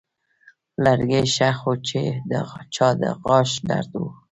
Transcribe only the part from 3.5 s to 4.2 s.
درد و.